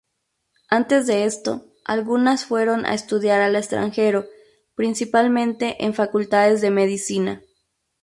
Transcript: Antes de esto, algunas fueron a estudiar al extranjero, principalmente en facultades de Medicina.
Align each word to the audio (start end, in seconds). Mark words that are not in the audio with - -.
Antes 0.69 1.05
de 1.05 1.25
esto, 1.25 1.61
algunas 1.85 2.45
fueron 2.45 2.87
a 2.87 2.95
estudiar 2.95 3.39
al 3.41 3.55
extranjero, 3.55 4.25
principalmente 4.73 5.85
en 5.85 5.93
facultades 5.93 6.59
de 6.61 6.71
Medicina. 6.71 7.43